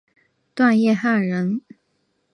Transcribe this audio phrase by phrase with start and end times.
[0.55, 1.61] 段业汉人。